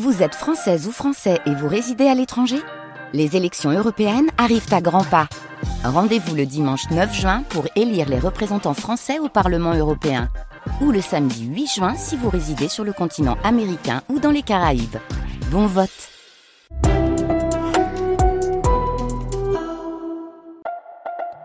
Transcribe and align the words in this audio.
Vous 0.00 0.22
êtes 0.22 0.34
française 0.34 0.88
ou 0.88 0.90
français 0.90 1.38
et 1.44 1.54
vous 1.54 1.68
résidez 1.68 2.06
à 2.06 2.14
l'étranger? 2.14 2.56
Les 3.12 3.36
élections 3.36 3.70
européennes 3.70 4.30
arrivent 4.38 4.72
à 4.72 4.80
grands 4.80 5.04
pas. 5.04 5.28
Rendez-vous 5.84 6.34
le 6.34 6.46
dimanche 6.46 6.90
9 6.90 7.14
juin 7.14 7.42
pour 7.50 7.66
élire 7.76 8.08
les 8.08 8.18
représentants 8.18 8.72
français 8.72 9.18
au 9.18 9.28
Parlement 9.28 9.74
européen. 9.74 10.30
Ou 10.80 10.92
le 10.92 11.02
samedi 11.02 11.44
8 11.44 11.66
juin 11.66 11.94
si 11.94 12.16
vous 12.16 12.30
résidez 12.30 12.68
sur 12.68 12.84
le 12.84 12.94
continent 12.94 13.36
américain 13.44 14.00
ou 14.08 14.18
dans 14.18 14.30
les 14.30 14.40
Caraïbes. 14.40 14.96
Bon 15.50 15.66
vote 15.66 15.90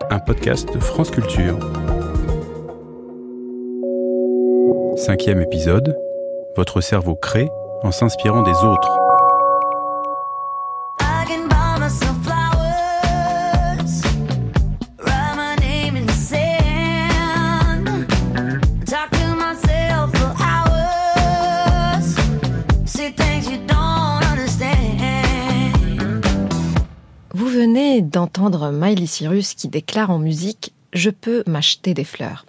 Un 0.09 0.19
podcast 0.19 0.73
de 0.73 0.79
France 0.79 1.11
Culture. 1.11 1.59
Cinquième 4.95 5.41
épisode. 5.41 5.97
Votre 6.55 6.79
cerveau 6.79 7.15
crée 7.17 7.49
en 7.83 7.91
s'inspirant 7.91 8.43
des 8.43 8.55
autres. 8.63 8.89
Vous 27.33 27.47
venez 27.47 28.01
d'entendre 28.01 28.71
Miley 28.71 29.05
Cyrus 29.05 29.53
qui 29.53 29.67
déclare 29.67 30.09
en 30.09 30.19
musique 30.19 30.73
Je 30.93 31.09
peux 31.09 31.43
m'acheter 31.47 31.93
des 31.93 32.03
fleurs, 32.03 32.45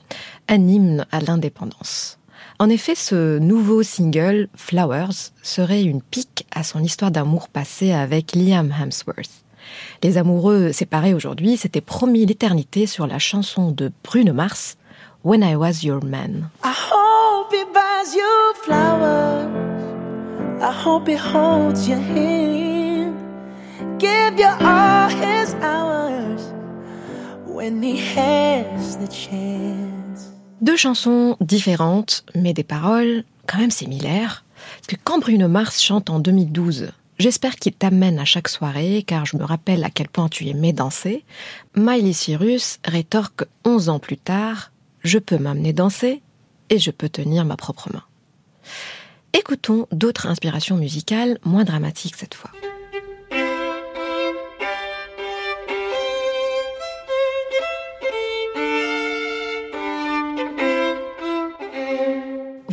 un 0.48 0.66
hymne 0.66 1.06
à 1.10 1.20
l'indépendance. 1.20 2.17
En 2.60 2.68
effet, 2.68 2.96
ce 2.96 3.38
nouveau 3.38 3.84
single, 3.84 4.48
Flowers, 4.56 5.30
serait 5.42 5.84
une 5.84 6.02
pique 6.02 6.44
à 6.50 6.64
son 6.64 6.82
histoire 6.82 7.12
d'amour 7.12 7.48
passée 7.48 7.92
avec 7.92 8.34
Liam 8.34 8.72
Hemsworth. 8.72 9.44
Les 10.02 10.18
amoureux 10.18 10.72
séparés 10.72 11.14
aujourd'hui 11.14 11.56
s'étaient 11.56 11.80
promis 11.80 12.26
l'éternité 12.26 12.86
sur 12.86 13.06
la 13.06 13.20
chanson 13.20 13.70
de 13.70 13.92
Bruno 14.02 14.32
Mars, 14.32 14.76
When 15.24 15.42
I 15.42 15.54
Was 15.54 15.84
Your 15.84 16.04
Man. 16.04 16.50
I 16.64 16.72
hope 16.72 17.52
buys 17.72 18.14
you 18.16 18.54
flowers. 18.64 19.46
I 20.60 20.72
hope 20.72 21.08
holds. 21.16 21.86
Give 23.98 24.38
you 24.38 24.48
all 24.60 25.08
his 25.08 25.54
hours 25.62 26.52
when 27.46 27.82
he 27.82 27.96
has 28.16 28.96
the 28.96 29.08
chance. 29.08 29.97
Deux 30.60 30.76
chansons 30.76 31.36
différentes, 31.40 32.24
mais 32.34 32.52
des 32.52 32.64
paroles 32.64 33.24
quand 33.46 33.58
même 33.58 33.70
similaires. 33.70 34.44
Parce 34.76 34.88
que 34.88 34.96
quand 35.02 35.20
Bruno 35.20 35.48
Mars 35.48 35.80
chante 35.80 36.10
en 36.10 36.18
2012 36.18 36.90
J'espère 37.18 37.56
qu'il 37.56 37.72
t'amène 37.72 38.20
à 38.20 38.24
chaque 38.24 38.46
soirée, 38.46 39.02
car 39.04 39.26
je 39.26 39.36
me 39.36 39.44
rappelle 39.44 39.82
à 39.82 39.90
quel 39.90 40.08
point 40.08 40.28
tu 40.28 40.46
aimais 40.46 40.72
danser. 40.72 41.24
Miley 41.74 42.12
Cyrus 42.12 42.78
rétorque 42.84 43.44
11 43.64 43.88
ans 43.88 43.98
plus 43.98 44.16
tard 44.16 44.70
Je 45.02 45.18
peux 45.18 45.38
m'amener 45.38 45.72
danser 45.72 46.22
et 46.70 46.78
je 46.78 46.92
peux 46.92 47.08
tenir 47.08 47.44
ma 47.44 47.56
propre 47.56 47.92
main. 47.92 48.04
Écoutons 49.32 49.88
d'autres 49.90 50.28
inspirations 50.28 50.76
musicales 50.76 51.38
moins 51.44 51.64
dramatiques 51.64 52.16
cette 52.16 52.34
fois. 52.34 52.50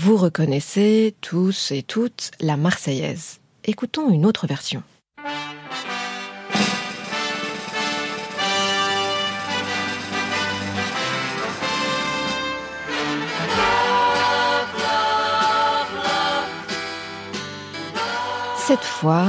Vous 0.05 0.17
reconnaissez 0.17 1.15
tous 1.19 1.71
et 1.71 1.81
toutes 1.81 2.29
la 2.39 2.57
Marseillaise. 2.57 3.39
Écoutons 3.63 4.11
une 4.11 4.27
autre 4.27 4.45
version. 4.45 4.83
Cette 18.59 18.83
fois, 18.83 19.25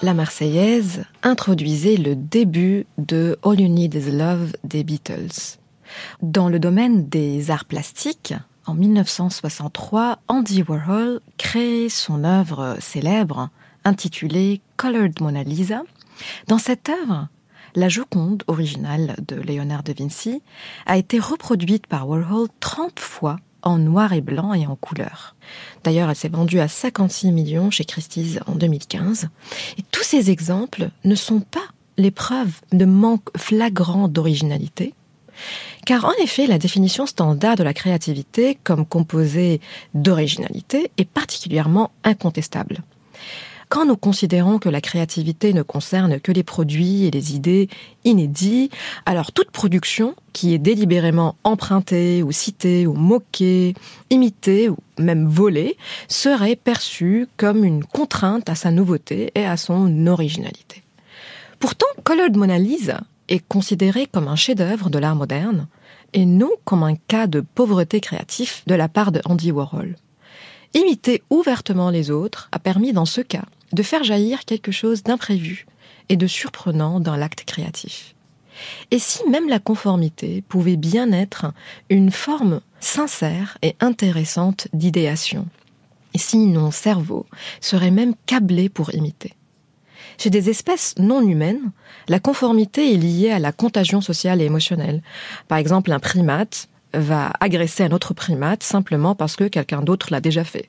la 0.00 0.14
Marseillaise 0.14 1.04
introduisait 1.22 1.98
le 1.98 2.16
début 2.16 2.86
de 2.96 3.38
All 3.44 3.60
You 3.60 3.68
Need 3.68 3.94
Is 3.94 4.10
Love 4.10 4.52
des 4.64 4.84
Beatles. 4.84 5.58
Dans 6.22 6.48
le 6.48 6.58
domaine 6.58 7.10
des 7.10 7.50
arts 7.50 7.66
plastiques, 7.66 8.32
en 8.68 8.74
1963, 8.74 10.18
Andy 10.28 10.62
Warhol 10.62 11.20
crée 11.38 11.88
son 11.88 12.22
œuvre 12.22 12.76
célèbre 12.80 13.48
intitulée 13.84 14.60
Colored 14.76 15.20
Mona 15.22 15.42
Lisa. 15.42 15.82
Dans 16.48 16.58
cette 16.58 16.90
œuvre, 16.90 17.28
la 17.74 17.88
Joconde 17.88 18.42
originale 18.46 19.16
de 19.26 19.36
Léonard 19.36 19.82
de 19.84 19.94
Vinci 19.94 20.42
a 20.84 20.98
été 20.98 21.18
reproduite 21.18 21.86
par 21.86 22.06
Warhol 22.08 22.48
30 22.60 23.00
fois 23.00 23.38
en 23.62 23.78
noir 23.78 24.12
et 24.12 24.20
blanc 24.20 24.52
et 24.52 24.66
en 24.66 24.76
couleur. 24.76 25.34
D'ailleurs, 25.82 26.10
elle 26.10 26.16
s'est 26.16 26.28
vendue 26.28 26.60
à 26.60 26.68
56 26.68 27.32
millions 27.32 27.70
chez 27.70 27.86
Christie's 27.86 28.38
en 28.46 28.54
2015. 28.54 29.30
Et 29.78 29.82
tous 29.90 30.04
ces 30.04 30.30
exemples 30.30 30.90
ne 31.04 31.14
sont 31.14 31.40
pas 31.40 31.66
les 31.96 32.10
preuves 32.10 32.60
de 32.72 32.84
manque 32.84 33.36
flagrant 33.36 34.08
d'originalité, 34.08 34.94
car 35.86 36.04
en 36.04 36.12
effet, 36.22 36.46
la 36.46 36.58
définition 36.58 37.06
standard 37.06 37.56
de 37.56 37.62
la 37.62 37.74
créativité 37.74 38.58
comme 38.62 38.84
composée 38.84 39.60
d'originalité 39.94 40.90
est 40.98 41.08
particulièrement 41.08 41.90
incontestable. 42.04 42.82
Quand 43.68 43.84
nous 43.84 43.96
considérons 43.96 44.58
que 44.58 44.70
la 44.70 44.80
créativité 44.80 45.52
ne 45.52 45.62
concerne 45.62 46.20
que 46.20 46.32
les 46.32 46.42
produits 46.42 47.04
et 47.04 47.10
les 47.10 47.34
idées 47.34 47.68
inédits, 48.04 48.70
alors 49.04 49.32
toute 49.32 49.50
production 49.50 50.14
qui 50.32 50.54
est 50.54 50.58
délibérément 50.58 51.36
empruntée 51.44 52.22
ou 52.22 52.32
citée 52.32 52.86
ou 52.86 52.94
moquée, 52.94 53.74
imitée 54.08 54.70
ou 54.70 54.78
même 54.98 55.26
volée 55.26 55.76
serait 56.08 56.56
perçue 56.56 57.28
comme 57.36 57.62
une 57.62 57.84
contrainte 57.84 58.48
à 58.48 58.54
sa 58.54 58.70
nouveauté 58.70 59.32
et 59.34 59.44
à 59.44 59.58
son 59.58 60.06
originalité. 60.06 60.82
Pourtant, 61.58 61.86
Colored 62.04 62.36
Mona 62.36 62.58
Lisa 62.58 63.00
est 63.28 63.46
considéré 63.46 64.06
comme 64.06 64.28
un 64.28 64.36
chef-d'œuvre 64.36 64.90
de 64.90 64.98
l'art 64.98 65.16
moderne 65.16 65.68
et 66.12 66.24
non 66.24 66.50
comme 66.64 66.82
un 66.82 66.96
cas 66.96 67.26
de 67.26 67.40
pauvreté 67.40 68.00
créatif 68.00 68.62
de 68.66 68.74
la 68.74 68.88
part 68.88 69.12
de 69.12 69.20
Andy 69.24 69.52
Warhol. 69.52 69.96
Imiter 70.74 71.22
ouvertement 71.30 71.90
les 71.90 72.10
autres 72.10 72.48
a 72.52 72.58
permis 72.58 72.92
dans 72.92 73.06
ce 73.06 73.20
cas 73.20 73.44
de 73.72 73.82
faire 73.82 74.04
jaillir 74.04 74.44
quelque 74.44 74.72
chose 74.72 75.02
d'imprévu 75.02 75.66
et 76.08 76.16
de 76.16 76.26
surprenant 76.26 77.00
dans 77.00 77.16
l'acte 77.16 77.44
créatif. 77.44 78.14
Et 78.90 78.98
si 78.98 79.26
même 79.28 79.48
la 79.48 79.60
conformité 79.60 80.42
pouvait 80.48 80.76
bien 80.76 81.12
être 81.12 81.52
une 81.90 82.10
forme 82.10 82.60
sincère 82.80 83.58
et 83.62 83.76
intéressante 83.80 84.68
d'idéation, 84.72 85.46
si 86.18 86.38
nos 86.38 86.70
cerveaux 86.70 87.26
seraient 87.60 87.90
même 87.90 88.14
câblés 88.26 88.68
pour 88.68 88.94
imiter. 88.94 89.32
Chez 90.18 90.30
des 90.30 90.50
espèces 90.50 90.96
non 90.98 91.22
humaines, 91.22 91.70
la 92.08 92.18
conformité 92.18 92.92
est 92.92 92.96
liée 92.96 93.30
à 93.30 93.38
la 93.38 93.52
contagion 93.52 94.00
sociale 94.00 94.42
et 94.42 94.46
émotionnelle. 94.46 95.00
Par 95.46 95.58
exemple, 95.58 95.92
un 95.92 96.00
primate 96.00 96.68
va 96.92 97.30
agresser 97.38 97.84
un 97.84 97.92
autre 97.92 98.14
primate 98.14 98.64
simplement 98.64 99.14
parce 99.14 99.36
que 99.36 99.44
quelqu'un 99.44 99.80
d'autre 99.80 100.08
l'a 100.10 100.20
déjà 100.20 100.42
fait. 100.42 100.68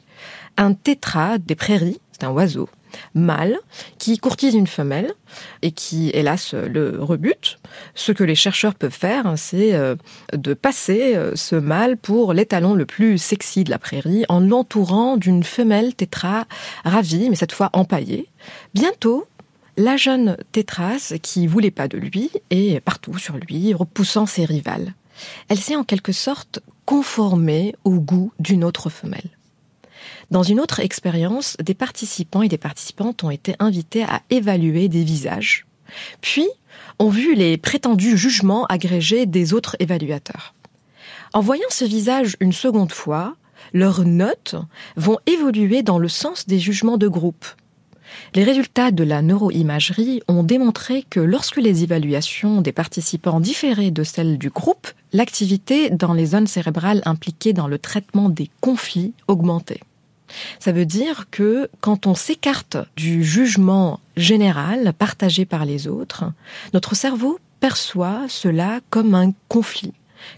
Un 0.57 0.73
tétra 0.73 1.39
des 1.39 1.55
prairies, 1.55 1.99
c'est 2.11 2.25
un 2.25 2.29
oiseau, 2.29 2.69
mâle 3.15 3.57
qui 3.97 4.19
courtise 4.19 4.53
une 4.53 4.67
femelle 4.67 5.13
et 5.63 5.71
qui, 5.71 6.11
hélas, 6.13 6.53
le 6.53 7.01
rebute. 7.01 7.57
Ce 7.95 8.11
que 8.11 8.23
les 8.23 8.35
chercheurs 8.35 8.75
peuvent 8.75 8.91
faire, 8.91 9.33
c'est 9.35 9.73
euh, 9.73 9.95
de 10.33 10.53
passer 10.53 11.15
euh, 11.15 11.31
ce 11.35 11.55
mâle 11.55 11.97
pour 11.97 12.33
l'étalon 12.33 12.75
le 12.75 12.85
plus 12.85 13.17
sexy 13.17 13.63
de 13.63 13.71
la 13.71 13.79
prairie 13.79 14.25
en 14.29 14.41
l'entourant 14.41 15.17
d'une 15.17 15.43
femelle 15.43 15.95
tétra 15.95 16.45
ravie, 16.83 17.31
mais 17.31 17.35
cette 17.35 17.51
fois 17.51 17.69
empaillée. 17.73 18.27
Bientôt, 18.73 19.25
la 19.79 19.95
jeune 19.95 20.35
tétras 20.51 21.13
qui 21.23 21.47
voulait 21.47 21.71
pas 21.71 21.87
de 21.87 21.97
lui 21.97 22.29
est 22.49 22.81
partout 22.81 23.17
sur 23.17 23.37
lui, 23.37 23.73
repoussant 23.73 24.25
ses 24.25 24.43
rivales. 24.43 24.93
Elle 25.47 25.57
s'est 25.57 25.77
en 25.77 25.85
quelque 25.85 26.11
sorte 26.11 26.59
conformée 26.83 27.73
au 27.85 28.01
goût 28.01 28.33
d'une 28.39 28.65
autre 28.65 28.89
femelle. 28.89 29.29
Dans 30.31 30.43
une 30.43 30.59
autre 30.59 30.81
expérience, 30.81 31.55
des 31.63 31.73
participants 31.73 32.41
et 32.41 32.49
des 32.49 32.57
participantes 32.57 33.23
ont 33.23 33.29
été 33.29 33.55
invités 33.59 34.03
à 34.03 34.21
évaluer 34.29 34.89
des 34.89 35.05
visages, 35.05 35.65
puis 36.19 36.47
ont 36.99 37.09
vu 37.09 37.33
les 37.33 37.57
prétendus 37.57 38.17
jugements 38.17 38.65
agrégés 38.65 39.25
des 39.25 39.53
autres 39.53 39.77
évaluateurs. 39.79 40.53
En 41.33 41.39
voyant 41.39 41.69
ce 41.69 41.85
visage 41.85 42.35
une 42.41 42.53
seconde 42.53 42.91
fois, 42.91 43.37
leurs 43.71 44.03
notes 44.03 44.55
vont 44.97 45.19
évoluer 45.25 45.83
dans 45.83 45.99
le 45.99 46.09
sens 46.09 46.47
des 46.47 46.59
jugements 46.59 46.97
de 46.97 47.07
groupe, 47.07 47.45
les 48.35 48.43
résultats 48.43 48.91
de 48.91 49.03
la 49.03 49.21
neuroimagerie 49.21 50.21
ont 50.27 50.43
démontré 50.43 51.05
que 51.09 51.19
lorsque 51.19 51.57
les 51.57 51.83
évaluations 51.83 52.61
des 52.61 52.71
participants 52.71 53.39
différaient 53.39 53.91
de 53.91 54.03
celles 54.03 54.37
du 54.37 54.49
groupe, 54.49 54.87
l'activité 55.13 55.89
dans 55.89 56.13
les 56.13 56.27
zones 56.27 56.47
cérébrales 56.47 57.01
impliquées 57.05 57.53
dans 57.53 57.67
le 57.67 57.79
traitement 57.79 58.29
des 58.29 58.49
conflits 58.61 59.13
augmentait. 59.27 59.81
Ça 60.59 60.71
veut 60.71 60.85
dire 60.85 61.25
que 61.31 61.69
quand 61.81 62.05
on 62.05 62.13
s'écarte 62.13 62.77
du 62.95 63.23
jugement 63.23 63.99
général 64.15 64.93
partagé 64.93 65.45
par 65.45 65.65
les 65.65 65.87
autres, 65.87 66.25
notre 66.73 66.95
cerveau 66.95 67.39
perçoit 67.59 68.25
cela 68.29 68.79
comme 68.89 69.15
un 69.15 69.33
conflit, 69.47 69.93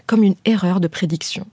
comme 0.06 0.22
une 0.22 0.36
erreur 0.44 0.80
de 0.80 0.88
prédiction. 0.88 1.46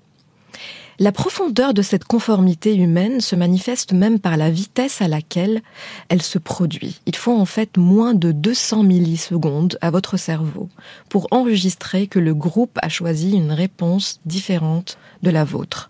La 1.01 1.13
profondeur 1.13 1.74
de 1.74 1.81
cette 1.81 2.04
conformité 2.04 2.75
humaine 2.75 3.22
se 3.22 3.38
manifeste 3.38 3.94
même 3.94 4.19
par 4.19 4.36
la 4.36 4.50
vitesse 4.50 5.01
à 5.01 5.07
laquelle 5.07 5.62
elle 6.10 6.22
se 6.22 6.38
produit. 6.38 7.00
Il 7.06 7.16
faut 7.16 7.31
en 7.40 7.46
fait 7.46 7.78
moins 7.78 8.13
de 8.13 8.34
200 8.34 8.84
millisecondes 8.84 9.78
à 9.80 9.92
votre 9.92 10.18
cerveau 10.18 10.68
pour 11.07 11.30
enregistrer 11.31 12.07
que 12.07 12.19
le 12.19 12.36
groupe 12.36 12.78
a 12.81 12.90
choisi 12.90 13.31
une 13.31 13.54
réponse 13.54 14.19
différente 14.25 14.98
de 15.24 15.30
la 15.30 15.46
vôtre. 15.46 15.90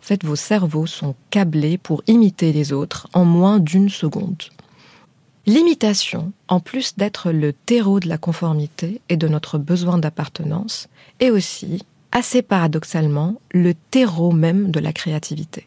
En 0.00 0.02
fait, 0.02 0.24
vos 0.24 0.36
cerveaux 0.36 0.86
sont 0.86 1.14
câblés 1.28 1.76
pour 1.76 2.02
imiter 2.06 2.54
les 2.54 2.72
autres 2.72 3.08
en 3.12 3.26
moins 3.26 3.58
d'une 3.58 3.90
seconde. 3.90 4.42
L'imitation, 5.44 6.32
en 6.48 6.60
plus 6.60 6.96
d'être 6.96 7.30
le 7.30 7.52
terreau 7.52 8.00
de 8.00 8.08
la 8.08 8.16
conformité 8.16 9.02
et 9.10 9.18
de 9.18 9.28
notre 9.28 9.58
besoin 9.58 9.98
d'appartenance, 9.98 10.88
est 11.20 11.30
aussi, 11.30 11.82
assez 12.12 12.42
paradoxalement, 12.42 13.40
le 13.52 13.74
terreau 13.74 14.32
même 14.32 14.70
de 14.70 14.80
la 14.80 14.92
créativité. 14.92 15.66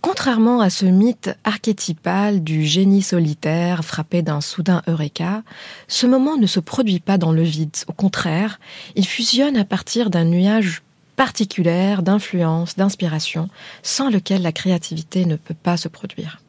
Contrairement 0.00 0.60
à 0.60 0.70
ce 0.70 0.86
mythe 0.86 1.30
archétypal 1.44 2.42
du 2.42 2.64
génie 2.64 3.02
solitaire 3.02 3.84
frappé 3.84 4.22
d'un 4.22 4.40
soudain 4.40 4.82
eureka, 4.86 5.42
ce 5.88 6.06
moment 6.06 6.36
ne 6.36 6.46
se 6.46 6.60
produit 6.60 7.00
pas 7.00 7.18
dans 7.18 7.32
le 7.32 7.42
vide. 7.42 7.76
Au 7.86 7.92
contraire, 7.92 8.60
il 8.96 9.06
fusionne 9.06 9.56
à 9.56 9.64
partir 9.64 10.10
d'un 10.10 10.24
nuage 10.24 10.82
particulière 11.16 12.02
d'influence, 12.02 12.76
d'inspiration, 12.76 13.50
sans 13.82 14.08
lequel 14.08 14.42
la 14.42 14.52
créativité 14.52 15.26
ne 15.26 15.36
peut 15.36 15.54
pas 15.54 15.76
se 15.76 15.88
produire. 15.88 16.40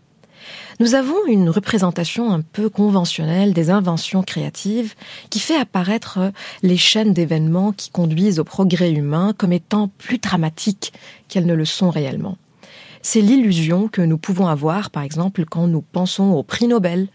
Nous 0.79 0.95
avons 0.95 1.25
une 1.27 1.49
représentation 1.49 2.31
un 2.31 2.41
peu 2.41 2.69
conventionnelle 2.69 3.53
des 3.53 3.69
inventions 3.69 4.23
créatives 4.23 4.95
qui 5.29 5.39
fait 5.39 5.57
apparaître 5.57 6.31
les 6.63 6.77
chaînes 6.77 7.13
d'événements 7.13 7.71
qui 7.71 7.89
conduisent 7.89 8.39
au 8.39 8.43
progrès 8.43 8.91
humain 8.91 9.33
comme 9.37 9.53
étant 9.53 9.89
plus 9.97 10.17
dramatiques 10.17 10.93
qu'elles 11.27 11.45
ne 11.45 11.53
le 11.53 11.65
sont 11.65 11.89
réellement. 11.89 12.37
C'est 13.03 13.21
l'illusion 13.21 13.87
que 13.87 14.01
nous 14.01 14.17
pouvons 14.17 14.47
avoir, 14.47 14.91
par 14.91 15.03
exemple, 15.03 15.45
quand 15.45 15.65
nous 15.67 15.81
pensons 15.81 16.31
aux 16.31 16.43
prix 16.43 16.67
Nobel, 16.67 17.07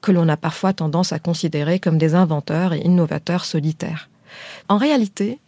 que 0.00 0.10
l'on 0.10 0.28
a 0.28 0.38
parfois 0.38 0.72
tendance 0.72 1.12
à 1.12 1.18
considérer 1.18 1.78
comme 1.78 1.98
des 1.98 2.14
inventeurs 2.14 2.72
et 2.72 2.80
innovateurs 2.80 3.44
solitaires. 3.44 4.08
En 4.68 4.78
réalité, 4.78 5.38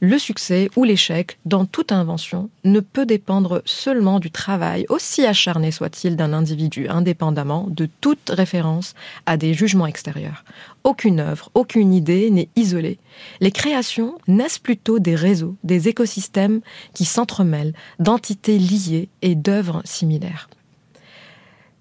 le 0.00 0.18
succès 0.18 0.70
ou 0.76 0.84
l'échec 0.84 1.38
dans 1.44 1.64
toute 1.64 1.92
invention 1.92 2.50
ne 2.64 2.80
peut 2.80 3.06
dépendre 3.06 3.62
seulement 3.64 4.20
du 4.20 4.30
travail, 4.30 4.86
aussi 4.88 5.24
acharné 5.24 5.70
soit-il, 5.70 6.16
d'un 6.16 6.32
individu, 6.32 6.88
indépendamment 6.88 7.66
de 7.70 7.88
toute 8.00 8.30
référence 8.30 8.94
à 9.26 9.36
des 9.36 9.54
jugements 9.54 9.86
extérieurs. 9.86 10.44
Aucune 10.84 11.20
œuvre, 11.20 11.50
aucune 11.54 11.92
idée 11.92 12.30
n'est 12.30 12.48
isolée. 12.56 12.98
Les 13.40 13.50
créations 13.50 14.18
naissent 14.28 14.58
plutôt 14.58 14.98
des 14.98 15.14
réseaux, 15.14 15.56
des 15.64 15.88
écosystèmes 15.88 16.60
qui 16.94 17.04
s'entremêlent, 17.04 17.74
d'entités 17.98 18.58
liées 18.58 19.08
et 19.22 19.34
d'œuvres 19.34 19.82
similaires 19.84 20.48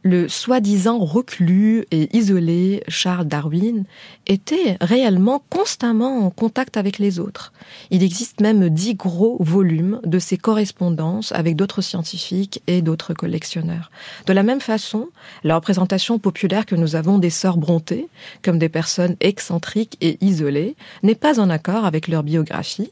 le 0.06 0.30
soi-disant 0.30 1.00
reclus 1.00 1.84
et 1.90 2.16
isolé 2.16 2.84
Charles 2.88 3.28
Darwin 3.28 3.86
était 4.28 4.78
réellement 4.80 5.44
constamment 5.50 6.20
en 6.20 6.30
contact 6.30 6.78
avec 6.78 7.00
les 7.00 7.20
autres. 7.20 7.52
Il 7.90 8.04
existe 8.04 8.40
même 8.40 8.70
dix 8.70 8.94
gros 8.94 9.38
volumes 9.40 10.00
de 10.06 10.20
ses 10.20 10.38
correspondances 10.38 11.32
avec 11.32 11.56
d'autres 11.56 11.82
scientifiques 11.82 12.62
et 12.68 12.84
d'autres 12.84 13.16
collectionneurs. 13.16 13.90
De 14.28 14.34
la 14.34 14.44
même 14.44 14.62
façon, 14.62 15.10
la 15.44 15.56
représentation 15.56 16.20
populaire 16.20 16.68
que 16.68 16.76
nous 16.76 16.96
avons 16.96 17.18
des 17.18 17.32
sœurs 17.32 17.58
Brontë, 17.58 18.08
comme 18.44 18.60
des 18.60 18.70
personnes 18.70 19.16
excentriques 19.22 19.98
et 20.02 20.24
isolées, 20.24 20.76
n'est 21.02 21.16
pas 21.16 21.40
en 21.40 21.50
accord 21.50 21.84
avec 21.84 22.08
leur 22.08 22.22
biographie, 22.22 22.92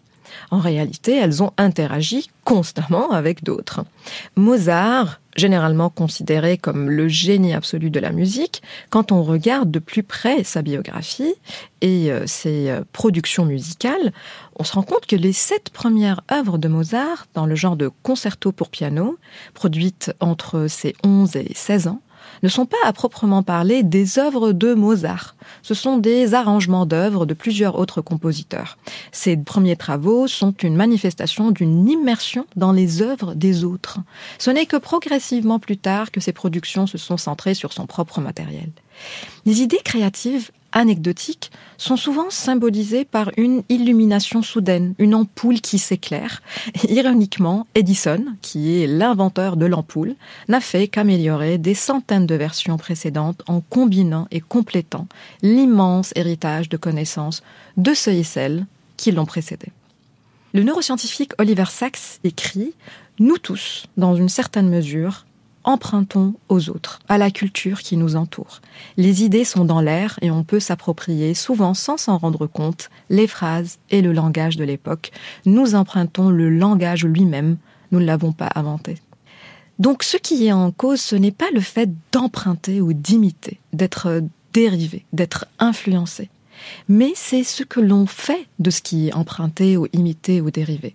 en 0.50 0.57
réalité, 0.57 1.16
elles 1.16 1.44
ont 1.44 1.51
interagi 1.57 2.31
constamment 2.44 3.12
avec 3.12 3.44
d'autres. 3.44 3.86
Mozart, 4.36 5.19
généralement 5.35 5.89
considéré 5.89 6.57
comme 6.57 6.89
le 6.89 7.07
génie 7.07 7.53
absolu 7.53 7.89
de 7.89 8.00
la 8.00 8.12
musique, 8.12 8.62
quand 8.89 9.12
on 9.12 9.24
regarde 9.24 9.71
de 9.71 9.80
plus 9.80 10.03
près 10.03 10.44
sa 10.44 10.62
biographie 10.62 11.33
et 11.81 12.12
euh, 12.12 12.25
ses 12.27 12.69
euh, 12.69 12.81
productions 12.91 13.45
musicales, 13.45 14.13
on 14.57 14.63
se 14.63 14.74
rend 14.74 14.83
compte 14.83 15.06
que 15.06 15.15
les 15.15 15.33
sept 15.33 15.69
premières 15.71 16.21
œuvres 16.31 16.57
de 16.57 16.68
Mozart, 16.68 17.27
dans 17.33 17.45
le 17.45 17.56
genre 17.56 17.75
de 17.75 17.89
concerto 18.03 18.51
pour 18.51 18.69
piano, 18.69 19.18
produites 19.53 20.13
entre 20.19 20.68
ses 20.68 20.95
11 21.03 21.35
et 21.35 21.51
16 21.53 21.88
ans, 21.88 22.01
ne 22.42 22.50
sont 22.50 22.66
pas 22.66 22.78
à 22.84 22.94
proprement 22.94 23.44
parler 23.44 23.84
des 23.84 24.20
œuvres 24.20 24.52
de 24.52 24.74
Mozart. 24.74 25.36
Ce 25.62 25.74
sont 25.74 25.98
des 25.98 26.34
arrangements 26.34 26.86
d'œuvres 26.86 27.25
de 27.25 27.34
plusieurs 27.34 27.78
autres 27.78 28.02
compositeurs. 28.02 28.78
Ces 29.12 29.38
premiers 29.38 29.75
travaux 29.75 30.28
sont 30.28 30.54
une 30.64 30.75
manifestation 30.75 31.52
d'une 31.52 31.88
immersion 31.88 32.46
dans 32.56 32.72
les 32.72 33.02
œuvres 33.02 33.34
des 33.34 33.64
autres. 33.64 34.00
Ce 34.40 34.52
n'est 34.52 34.66
que 34.66 34.78
progressivement 34.78 35.60
plus 35.60 35.78
tard 35.78 36.12
que 36.12 36.20
ces 36.20 36.34
productions 36.34 36.88
se 36.88 36.98
sont 36.98 37.18
centrées 37.18 37.54
sur 37.54 37.74
son 37.74 37.86
propre 37.86 38.22
matériel. 38.22 38.69
Les 39.46 39.62
idées 39.62 39.81
créatives 39.84 40.52
anecdotiques 40.74 41.52
sont 41.78 41.96
souvent 41.96 42.30
symbolisées 42.30 43.06
par 43.06 43.31
une 43.38 43.64
illumination 43.70 44.42
soudaine, 44.42 44.96
une 44.98 45.16
ampoule 45.16 45.62
qui 45.62 45.80
s'éclaire. 45.80 46.42
Ironiquement, 46.90 47.68
Edison, 47.75 48.25
qui 48.42 48.81
est 48.81 48.88
l'inventeur 48.88 49.56
de 49.56 49.66
l'ampoule, 49.66 50.16
n'a 50.50 50.60
fait 50.60 50.88
qu'améliorer 50.88 51.58
des 51.58 51.75
centaines 51.75 52.25
de 52.25 52.36
versions 52.36 52.78
précédentes 52.78 53.44
en 53.48 53.62
combinant 53.62 54.28
et 54.31 54.42
complétant 54.42 55.08
l'immense 55.42 56.12
héritage 56.16 56.70
de 56.70 56.78
connaissances 56.78 57.44
de 57.78 57.94
ceux 57.94 58.14
et 58.14 58.24
celles 58.24 58.66
qui 58.98 59.12
l'ont 59.12 59.26
précédé. 59.26 59.68
Le 60.54 60.64
neuroscientifique 60.64 61.34
Oliver 61.40 61.66
Sacks 61.69 62.19
écrit 62.24 62.74
Nous 63.19 63.38
tous, 63.38 63.88
dans 63.98 64.16
une 64.16 64.30
certaine 64.30 64.69
mesure, 64.69 65.26
empruntons 65.63 66.36
aux 66.50 66.69
autres, 66.69 67.00
à 67.07 67.18
la 67.18 67.31
culture 67.31 67.81
qui 67.81 67.98
nous 67.98 68.15
entoure. 68.15 68.62
Les 68.98 69.24
idées 69.24 69.45
sont 69.45 69.65
dans 69.65 69.81
l'air 69.81 70.18
et 70.21 70.31
on 70.31 70.44
peut 70.44 70.60
s'approprier, 70.60 71.33
souvent 71.33 71.74
sans 71.74 71.98
s'en 71.98 72.18
rendre 72.18 72.48
compte, 72.48 72.89
les 73.10 73.27
phrases 73.27 73.80
et 73.89 74.01
le 74.01 74.13
langage 74.13 74.57
de 74.57 74.63
l'époque. 74.63 75.12
Nous 75.45 75.75
empruntons 75.75 76.30
le 76.30 76.50
langage 76.50 77.06
lui-même, 77.06 77.57
nous 77.92 78.00
ne 78.00 78.06
l'avons 78.06 78.31
pas 78.31 78.50
inventé. 78.56 78.98
Donc 79.80 80.04
ce 80.04 80.18
qui 80.18 80.45
est 80.45 80.51
en 80.51 80.71
cause, 80.71 81.01
ce 81.01 81.15
n'est 81.15 81.31
pas 81.31 81.50
le 81.54 81.62
fait 81.62 81.89
d'emprunter 82.12 82.81
ou 82.81 82.94
d'imiter, 82.94 83.59
d'être 83.74 84.21
dérivé, 84.54 85.06
d'être 85.14 85.47
influencé, 85.59 86.30
mais 86.88 87.14
c'est 87.16 87.44
ce 87.44 87.64
que 87.64 87.80
l'on 87.80 88.06
fait 88.06 88.47
de 88.59 88.69
ce 88.69 88.81
qui 88.81 89.07
est 89.07 89.14
emprunté 89.14 89.78
ou 89.78 89.88
imité 89.94 90.42
ou 90.42 90.52
dérivé 90.52 90.94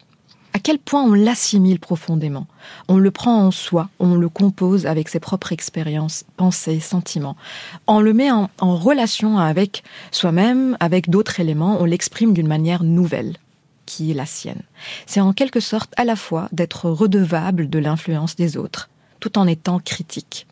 à 0.59 0.61
quel 0.61 0.81
point 0.81 1.05
on 1.05 1.15
l'assimile 1.15 1.79
profondément? 1.79 2.49
On 2.89 2.97
le 2.97 3.13
prend 3.13 3.45
en 3.45 3.53
soi, 3.53 3.91
on 4.01 4.17
le 4.17 4.29
compose 4.29 4.87
avec 4.87 5.09
ses 5.09 5.21
propres 5.21 5.53
expériences, 5.53 6.25
pensées, 6.37 6.81
sentiments. 6.81 7.37
On 7.87 8.01
le 8.01 8.13
met 8.13 8.33
en, 8.33 8.51
en 8.59 8.75
relation 8.75 9.39
avec 9.39 9.85
soi-même, 10.11 10.77
avec 10.81 11.11
d'autres 11.11 11.39
éléments, 11.39 11.77
on 11.81 11.85
l'exprime 11.85 12.33
d'une 12.33 12.49
manière 12.49 12.83
nouvelle 12.83 13.37
qui 13.87 14.11
est 14.11 14.15
la 14.15 14.27
sienne. 14.27 14.63
C'est 15.07 15.21
en 15.21 15.33
quelque 15.33 15.61
sorte 15.61 15.95
à 15.97 16.05
la 16.05 16.17
fois 16.17 16.49
d'être 16.51 16.91
redevable 16.91 17.71
de 17.71 17.79
l'influence 17.79 18.35
des 18.35 18.57
autres, 18.57 18.91
tout 19.21 19.39
en 19.39 19.47
étant 19.47 19.79
critique. 19.79 20.48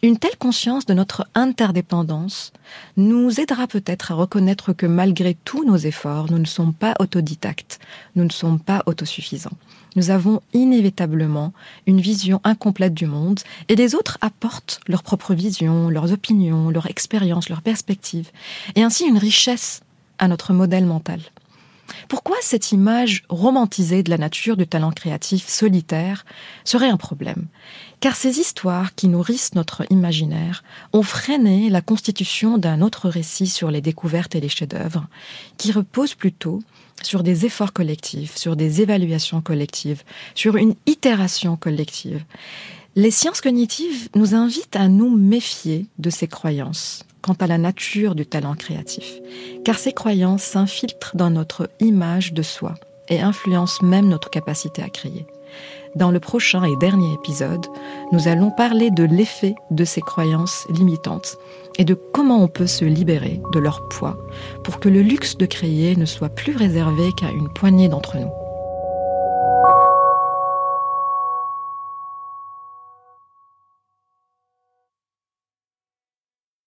Une 0.00 0.16
telle 0.16 0.36
conscience 0.38 0.86
de 0.86 0.94
notre 0.94 1.26
interdépendance 1.34 2.52
nous 2.96 3.40
aidera 3.40 3.66
peut-être 3.66 4.12
à 4.12 4.14
reconnaître 4.14 4.72
que 4.72 4.86
malgré 4.86 5.34
tous 5.34 5.64
nos 5.64 5.76
efforts, 5.76 6.30
nous 6.30 6.38
ne 6.38 6.44
sommes 6.44 6.72
pas 6.72 6.94
autodidactes, 7.00 7.80
nous 8.14 8.22
ne 8.22 8.30
sommes 8.30 8.60
pas 8.60 8.84
autosuffisants. 8.86 9.56
Nous 9.96 10.10
avons 10.10 10.40
inévitablement 10.52 11.52
une 11.88 12.00
vision 12.00 12.40
incomplète 12.44 12.94
du 12.94 13.06
monde 13.06 13.40
et 13.68 13.74
les 13.74 13.96
autres 13.96 14.18
apportent 14.20 14.80
leur 14.86 15.02
propre 15.02 15.34
vision, 15.34 15.90
leurs 15.90 16.12
opinions, 16.12 16.70
leur 16.70 16.88
expérience, 16.88 17.48
leurs 17.48 17.62
perspectives 17.62 18.30
et 18.76 18.84
ainsi 18.84 19.04
une 19.04 19.18
richesse 19.18 19.80
à 20.18 20.28
notre 20.28 20.52
modèle 20.52 20.86
mental. 20.86 21.20
Pourquoi 22.08 22.36
cette 22.40 22.72
image 22.72 23.24
romantisée 23.28 24.02
de 24.02 24.08
la 24.08 24.16
nature 24.16 24.56
du 24.56 24.66
talent 24.66 24.92
créatif 24.92 25.46
solitaire 25.46 26.24
serait 26.64 26.88
un 26.88 26.96
problème? 26.96 27.46
Car 28.00 28.16
ces 28.16 28.38
histoires 28.38 28.94
qui 28.94 29.08
nourrissent 29.08 29.54
notre 29.54 29.84
imaginaire 29.90 30.64
ont 30.94 31.02
freiné 31.02 31.68
la 31.68 31.82
constitution 31.82 32.56
d'un 32.56 32.80
autre 32.80 33.10
récit 33.10 33.46
sur 33.46 33.70
les 33.70 33.82
découvertes 33.82 34.34
et 34.34 34.40
les 34.40 34.48
chefs-d'œuvre, 34.48 35.06
qui 35.58 35.70
repose 35.70 36.14
plutôt 36.14 36.62
sur 37.02 37.22
des 37.22 37.44
efforts 37.44 37.74
collectifs, 37.74 38.38
sur 38.38 38.56
des 38.56 38.80
évaluations 38.80 39.42
collectives, 39.42 40.02
sur 40.34 40.56
une 40.56 40.74
itération 40.86 41.56
collective. 41.56 42.24
Les 42.96 43.10
sciences 43.10 43.42
cognitives 43.42 44.08
nous 44.14 44.34
invitent 44.34 44.76
à 44.76 44.88
nous 44.88 45.14
méfier 45.14 45.86
de 45.98 46.08
ces 46.08 46.26
croyances 46.26 47.04
quant 47.22 47.34
à 47.34 47.46
la 47.46 47.58
nature 47.58 48.14
du 48.14 48.26
talent 48.26 48.54
créatif, 48.54 49.20
car 49.64 49.78
ces 49.78 49.92
croyances 49.92 50.42
s'infiltrent 50.42 51.16
dans 51.16 51.30
notre 51.30 51.70
image 51.80 52.32
de 52.32 52.42
soi 52.42 52.74
et 53.08 53.20
influencent 53.20 53.84
même 53.84 54.08
notre 54.08 54.30
capacité 54.30 54.82
à 54.82 54.88
créer. 54.88 55.26
Dans 55.94 56.10
le 56.10 56.20
prochain 56.20 56.62
et 56.64 56.76
dernier 56.76 57.12
épisode, 57.14 57.66
nous 58.12 58.28
allons 58.28 58.50
parler 58.50 58.90
de 58.90 59.04
l'effet 59.04 59.54
de 59.70 59.84
ces 59.84 60.00
croyances 60.00 60.66
limitantes 60.70 61.38
et 61.78 61.84
de 61.84 61.94
comment 61.94 62.42
on 62.42 62.48
peut 62.48 62.66
se 62.66 62.84
libérer 62.84 63.40
de 63.52 63.58
leur 63.58 63.88
poids 63.88 64.18
pour 64.64 64.80
que 64.80 64.88
le 64.88 65.00
luxe 65.00 65.36
de 65.38 65.46
créer 65.46 65.96
ne 65.96 66.04
soit 66.04 66.28
plus 66.28 66.56
réservé 66.56 67.10
qu'à 67.16 67.30
une 67.30 67.48
poignée 67.48 67.88
d'entre 67.88 68.16
nous. 68.16 68.30